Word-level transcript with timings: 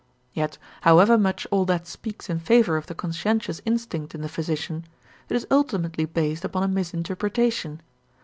Yet, 0.33 0.57
however 0.81 1.15
much 1.15 1.45
all 1.51 1.63
that 1.65 1.85
speaks 1.85 2.27
in 2.27 2.39
favor 2.39 2.75
of 2.75 2.87
the 2.87 2.95
conscientious 2.95 3.61
instinct 3.67 4.15
in 4.15 4.21
the 4.23 4.29
physician, 4.29 4.85
it 5.29 5.35
is 5.35 5.45
ultimately 5.51 6.05
based 6.05 6.43
upon 6.43 6.63
a 6.63 6.67
misinterpretation. 6.67 7.83